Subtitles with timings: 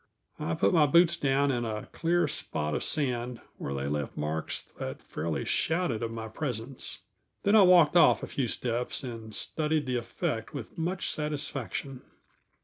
[0.39, 4.63] I put my boots down in a clear spot of sand where they left marks
[4.79, 7.03] that fairly shouted of my presence.
[7.43, 12.01] Then I walked off a few steps and studied the effect with much satisfaction.